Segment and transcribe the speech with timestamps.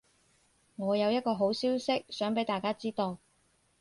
[0.77, 3.19] 我有一個好消息想畀大家知道